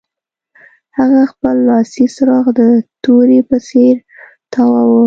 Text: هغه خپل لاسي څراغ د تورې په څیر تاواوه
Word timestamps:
هغه 0.97 1.21
خپل 1.31 1.55
لاسي 1.69 2.05
څراغ 2.15 2.45
د 2.59 2.61
تورې 3.03 3.39
په 3.49 3.57
څیر 3.67 3.95
تاواوه 4.53 4.99